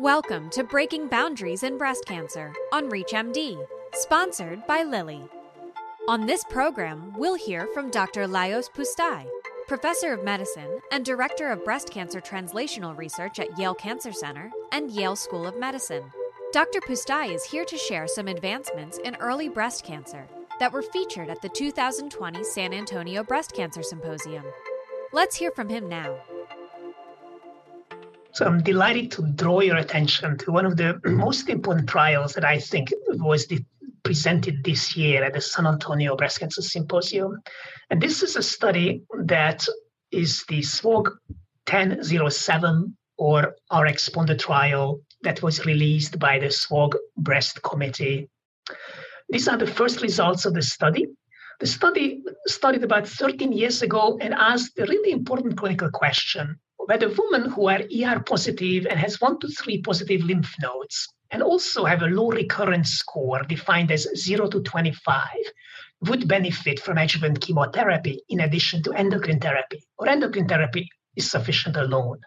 Welcome 0.00 0.48
to 0.52 0.64
Breaking 0.64 1.08
Boundaries 1.08 1.62
in 1.62 1.76
Breast 1.76 2.06
Cancer 2.06 2.54
on 2.72 2.90
ReachMD, 2.90 3.62
sponsored 3.92 4.66
by 4.66 4.82
Lilly. 4.82 5.20
On 6.08 6.24
this 6.24 6.42
program, 6.44 7.12
we'll 7.18 7.34
hear 7.34 7.66
from 7.74 7.90
Dr. 7.90 8.26
Lajos 8.26 8.70
Pusztai, 8.70 9.26
professor 9.68 10.14
of 10.14 10.24
medicine 10.24 10.80
and 10.90 11.04
director 11.04 11.50
of 11.50 11.66
breast 11.66 11.90
cancer 11.90 12.18
translational 12.18 12.96
research 12.96 13.38
at 13.38 13.58
Yale 13.58 13.74
Cancer 13.74 14.10
Center 14.10 14.50
and 14.72 14.90
Yale 14.90 15.16
School 15.16 15.46
of 15.46 15.58
Medicine. 15.58 16.10
Dr. 16.50 16.80
Pusztai 16.80 17.34
is 17.34 17.44
here 17.44 17.66
to 17.66 17.76
share 17.76 18.08
some 18.08 18.26
advancements 18.26 18.96
in 19.04 19.16
early 19.16 19.50
breast 19.50 19.84
cancer 19.84 20.26
that 20.60 20.72
were 20.72 20.80
featured 20.80 21.28
at 21.28 21.42
the 21.42 21.50
2020 21.50 22.42
San 22.42 22.72
Antonio 22.72 23.22
Breast 23.22 23.52
Cancer 23.52 23.82
Symposium. 23.82 24.46
Let's 25.12 25.36
hear 25.36 25.50
from 25.50 25.68
him 25.68 25.90
now. 25.90 26.16
So 28.32 28.46
I'm 28.46 28.62
delighted 28.62 29.10
to 29.12 29.22
draw 29.34 29.60
your 29.60 29.76
attention 29.76 30.38
to 30.38 30.52
one 30.52 30.66
of 30.66 30.76
the 30.76 31.00
most 31.04 31.48
important 31.48 31.88
trials 31.88 32.34
that 32.34 32.44
I 32.44 32.58
think 32.58 32.92
was 33.08 33.46
the, 33.46 33.64
presented 34.02 34.62
this 34.64 34.96
year 34.96 35.24
at 35.24 35.34
the 35.34 35.40
San 35.40 35.66
Antonio 35.66 36.16
Breast 36.16 36.40
Cancer 36.40 36.62
Symposium. 36.62 37.40
And 37.90 38.00
this 38.00 38.22
is 38.22 38.36
a 38.36 38.42
study 38.42 39.02
that 39.24 39.66
is 40.10 40.44
the 40.48 40.60
SWOG 40.60 41.10
1007 41.68 42.96
or 43.18 43.54
RxPONDER 43.70 44.38
trial 44.38 45.00
that 45.22 45.42
was 45.42 45.66
released 45.66 46.18
by 46.18 46.38
the 46.38 46.46
SWOG 46.46 46.94
Breast 47.16 47.62
Committee. 47.62 48.28
These 49.28 49.48
are 49.48 49.58
the 49.58 49.66
first 49.66 50.02
results 50.02 50.46
of 50.46 50.54
the 50.54 50.62
study. 50.62 51.06
The 51.58 51.66
study 51.66 52.22
started 52.46 52.84
about 52.84 53.06
13 53.06 53.52
years 53.52 53.82
ago 53.82 54.18
and 54.20 54.32
asked 54.32 54.78
a 54.78 54.86
really 54.86 55.12
important 55.12 55.58
clinical 55.58 55.90
question 55.90 56.58
whether 56.90 57.08
women 57.08 57.48
who 57.48 57.68
are 57.68 57.82
ER 57.82 58.18
positive 58.18 58.84
and 58.84 58.98
has 58.98 59.20
one 59.20 59.38
to 59.38 59.46
three 59.46 59.80
positive 59.80 60.22
lymph 60.22 60.52
nodes 60.60 61.06
and 61.30 61.40
also 61.40 61.84
have 61.84 62.02
a 62.02 62.06
low 62.08 62.30
recurrence 62.30 62.90
score 62.90 63.44
defined 63.44 63.92
as 63.92 64.08
0 64.16 64.48
to 64.48 64.60
25 64.60 65.28
would 66.08 66.26
benefit 66.26 66.80
from 66.80 66.98
adjuvant 66.98 67.40
chemotherapy 67.40 68.20
in 68.28 68.40
addition 68.40 68.82
to 68.82 68.92
endocrine 68.94 69.38
therapy, 69.38 69.80
or 69.98 70.08
endocrine 70.08 70.48
therapy 70.48 70.88
is 71.14 71.30
sufficient 71.30 71.76
alone. 71.76 72.18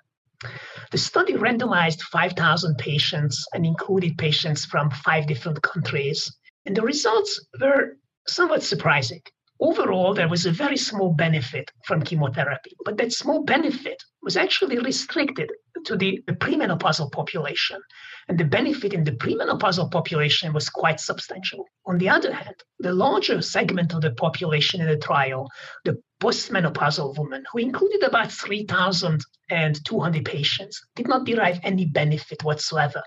The 0.91 0.97
study 0.97 1.33
randomized 1.33 2.01
5,000 2.03 2.77
patients 2.77 3.45
and 3.53 3.65
included 3.65 4.17
patients 4.17 4.63
from 4.63 4.89
five 4.91 5.27
different 5.27 5.61
countries. 5.61 6.33
And 6.65 6.73
the 6.73 6.83
results 6.83 7.45
were 7.59 7.97
somewhat 8.29 8.63
surprising. 8.63 9.23
Overall, 9.63 10.13
there 10.13 10.27
was 10.27 10.45
a 10.45 10.51
very 10.51 10.75
small 10.75 11.13
benefit 11.13 11.71
from 11.85 12.01
chemotherapy, 12.03 12.75
but 12.83 12.97
that 12.97 13.13
small 13.13 13.45
benefit 13.45 14.03
was 14.21 14.35
actually 14.35 14.77
restricted 14.77 15.49
to 15.85 15.95
the, 15.95 16.21
the 16.27 16.33
premenopausal 16.33 17.09
population. 17.13 17.79
And 18.27 18.37
the 18.37 18.43
benefit 18.43 18.91
in 18.91 19.05
the 19.05 19.13
premenopausal 19.13 19.89
population 19.89 20.51
was 20.51 20.69
quite 20.69 20.99
substantial. 20.99 21.63
On 21.85 21.97
the 21.97 22.09
other 22.09 22.33
hand, 22.33 22.55
the 22.79 22.93
larger 22.93 23.41
segment 23.41 23.93
of 23.93 24.01
the 24.01 24.11
population 24.11 24.81
in 24.81 24.87
the 24.87 24.97
trial, 24.97 25.49
the 25.85 25.97
postmenopausal 26.23 27.17
women, 27.17 27.43
who 27.51 27.59
included 27.59 28.01
about 28.01 28.31
3,200 28.31 30.25
patients, 30.25 30.81
did 30.95 31.05
not 31.05 31.25
derive 31.25 31.59
any 31.63 31.83
benefit 31.83 32.41
whatsoever 32.45 33.03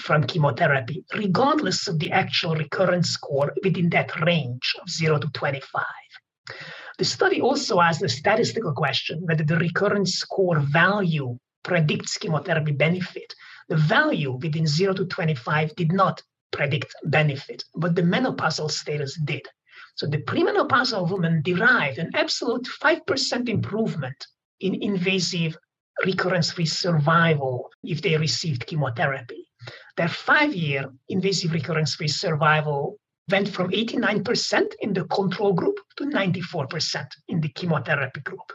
from 0.00 0.24
chemotherapy, 0.24 1.04
regardless 1.14 1.86
of 1.86 2.00
the 2.00 2.10
actual 2.10 2.56
recurrence 2.56 3.10
score 3.10 3.52
within 3.62 3.88
that 3.90 4.20
range 4.20 4.74
of 4.82 4.90
0 4.90 5.18
to 5.20 5.28
25. 5.28 5.84
The 6.98 7.04
study 7.04 7.40
also 7.40 7.80
asked 7.80 8.00
the 8.00 8.08
statistical 8.08 8.72
question 8.72 9.20
whether 9.20 9.44
the 9.44 9.58
recurrence 9.58 10.14
score 10.14 10.58
value 10.58 11.38
predicts 11.62 12.18
chemotherapy 12.18 12.72
benefit. 12.72 13.32
The 13.68 13.76
value 13.76 14.32
within 14.42 14.66
0 14.66 14.94
to 14.94 15.06
25 15.06 15.76
did 15.76 15.92
not 15.92 16.20
predict 16.50 16.92
benefit, 17.04 17.62
but 17.76 17.94
the 17.94 18.02
menopausal 18.02 18.72
status 18.72 19.16
did. 19.24 19.46
So 19.96 20.06
the 20.06 20.18
premenopausal 20.18 21.10
woman 21.10 21.40
derived 21.42 21.98
an 21.98 22.10
absolute 22.14 22.68
5% 22.82 23.48
improvement 23.48 24.26
in 24.60 24.82
invasive 24.82 25.56
recurrence-free 26.04 26.66
survival 26.66 27.70
if 27.82 28.02
they 28.02 28.16
received 28.18 28.66
chemotherapy. 28.66 29.48
Their 29.96 30.08
five-year 30.08 30.92
invasive 31.08 31.52
recurrence-free 31.52 32.08
survival 32.08 32.98
went 33.30 33.48
from 33.48 33.70
89% 33.70 34.74
in 34.80 34.92
the 34.92 35.04
control 35.04 35.54
group 35.54 35.78
to 35.96 36.04
94% 36.04 37.06
in 37.28 37.40
the 37.40 37.48
chemotherapy 37.48 38.20
group. 38.20 38.52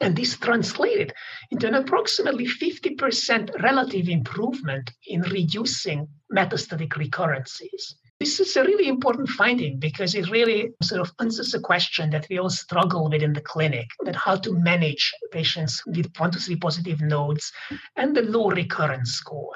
And 0.00 0.16
this 0.16 0.38
translated 0.38 1.12
into 1.50 1.68
an 1.68 1.74
approximately 1.74 2.46
50% 2.46 3.62
relative 3.62 4.08
improvement 4.08 4.90
in 5.06 5.20
reducing 5.20 6.08
metastatic 6.34 6.96
recurrences. 6.96 7.96
This 8.26 8.40
is 8.40 8.56
a 8.56 8.64
really 8.64 8.88
important 8.88 9.28
finding 9.28 9.78
because 9.78 10.16
it 10.16 10.28
really 10.32 10.72
sort 10.82 11.00
of 11.00 11.12
answers 11.20 11.54
a 11.54 11.60
question 11.60 12.10
that 12.10 12.26
we 12.28 12.38
all 12.38 12.50
struggle 12.50 13.08
with 13.08 13.22
in 13.22 13.32
the 13.32 13.40
clinic 13.40 13.86
that 14.04 14.16
how 14.16 14.34
to 14.34 14.52
manage 14.52 15.14
patients 15.30 15.80
with 15.86 16.10
one 16.18 16.32
to 16.32 16.40
three 16.40 16.56
positive 16.56 17.00
nodes 17.00 17.52
and 17.94 18.16
the 18.16 18.22
low 18.22 18.50
recurrence 18.50 19.12
score. 19.12 19.54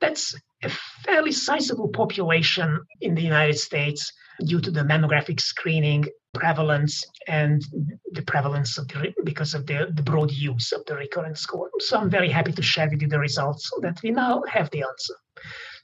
That's 0.00 0.36
a 0.62 0.68
fairly 1.04 1.32
sizable 1.32 1.88
population 1.88 2.78
in 3.00 3.16
the 3.16 3.22
United 3.22 3.58
States 3.58 4.12
due 4.44 4.60
to 4.60 4.70
the 4.70 4.82
mammographic 4.82 5.40
screening 5.40 6.04
prevalence 6.32 7.04
and 7.26 7.60
the 8.12 8.22
prevalence 8.22 8.78
of 8.78 8.86
the 8.86 9.12
because 9.24 9.52
of 9.52 9.66
the, 9.66 9.90
the 9.96 10.02
broad 10.04 10.30
use 10.30 10.70
of 10.70 10.84
the 10.86 10.94
recurrence 10.94 11.40
score. 11.40 11.70
So 11.80 11.98
I'm 11.98 12.08
very 12.08 12.30
happy 12.30 12.52
to 12.52 12.62
share 12.62 12.88
with 12.88 13.02
you 13.02 13.08
the 13.08 13.18
results 13.18 13.68
so 13.68 13.80
that 13.80 14.00
we 14.00 14.12
now 14.12 14.44
have 14.48 14.70
the 14.70 14.84
answer. 14.84 15.14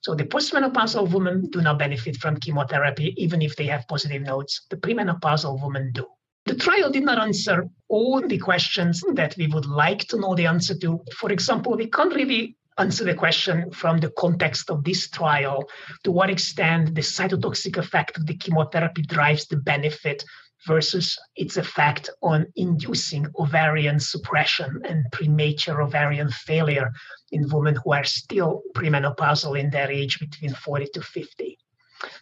So 0.01 0.15
the 0.15 0.25
postmenopausal 0.25 1.11
women 1.13 1.51
do 1.51 1.61
not 1.61 1.79
benefit 1.79 2.17
from 2.17 2.37
chemotherapy, 2.37 3.15
even 3.17 3.43
if 3.43 3.57
they 3.57 3.67
have 3.67 3.89
positive 3.89 4.23
nodes. 4.23 4.63
The 4.71 4.77
premenopausal 4.77 5.63
women 5.63 5.91
do. 5.93 6.07
The 6.47 6.55
trial 6.55 6.91
did 6.91 7.05
not 7.05 7.19
answer 7.19 7.69
all 7.89 8.27
the 8.27 8.39
questions 8.39 9.03
that 9.15 9.37
we 9.37 9.49
would 9.49 9.67
like 9.67 10.07
to 10.09 10.19
know 10.19 10.35
the 10.35 10.47
answer 10.47 10.79
to. 10.79 11.01
For 11.17 11.31
example, 11.31 11.77
we 11.77 11.91
can't 11.91 12.15
really 12.15 12.57
answer 12.79 13.05
the 13.05 13.15
question 13.15 13.71
from 13.73 13.99
the 13.99 14.11
context 14.11 14.71
of 14.71 14.85
this 14.85 15.11
trial 15.11 15.69
to 16.05 16.13
what 16.13 16.31
extent 16.31 16.95
the 16.95 17.01
cytotoxic 17.01 17.77
effect 17.77 18.17
of 18.17 18.27
the 18.27 18.37
chemotherapy 18.37 19.03
drives 19.03 19.47
the 19.47 19.57
benefit 19.57 20.25
versus 20.67 21.19
its 21.37 21.57
effect 21.57 22.11
on 22.23 22.47
inducing 22.57 23.27
ovarian 23.39 24.01
suppression 24.01 24.81
and 24.85 25.05
premature 25.13 25.83
ovarian 25.83 26.31
failure 26.31 26.91
in 27.33 27.49
women 27.49 27.77
who 27.85 27.93
are 27.93 28.05
still 28.05 28.63
premenopausal 28.75 29.59
in 29.59 29.71
their 29.71 29.91
age 29.91 30.19
between 30.19 30.53
40 30.53 30.89
to 30.95 31.01
50. 31.01 31.59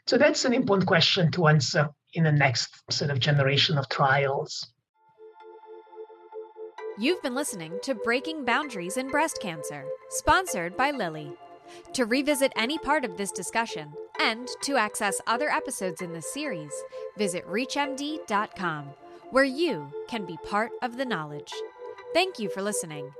So 0.06 0.18
that's 0.18 0.44
an 0.44 0.54
important 0.54 0.86
question 0.86 1.30
to 1.32 1.48
answer 1.48 1.88
in 2.14 2.24
the 2.24 2.32
next 2.32 2.82
sort 2.90 3.10
of 3.10 3.18
generation 3.18 3.78
of 3.78 3.88
trials. 3.88 4.66
You've 6.98 7.22
been 7.22 7.34
listening 7.34 7.78
to 7.82 7.94
Breaking 7.94 8.44
Boundaries 8.44 8.96
in 8.96 9.08
Breast 9.08 9.38
Cancer, 9.42 9.84
sponsored 10.08 10.76
by 10.76 10.92
Lilly. 10.92 11.32
To 11.94 12.06
revisit 12.06 12.52
any 12.56 12.78
part 12.78 13.04
of 13.04 13.16
this 13.16 13.32
discussion 13.32 13.92
and 14.20 14.48
to 14.62 14.76
access 14.76 15.20
other 15.26 15.48
episodes 15.48 16.02
in 16.02 16.12
this 16.12 16.32
series, 16.32 16.72
visit 17.16 17.46
ReachMD.com, 17.46 18.90
where 19.30 19.44
you 19.44 19.90
can 20.08 20.24
be 20.24 20.36
part 20.44 20.72
of 20.82 20.96
the 20.96 21.04
knowledge. 21.04 21.52
Thank 22.14 22.38
you 22.38 22.48
for 22.48 22.62
listening. 22.62 23.12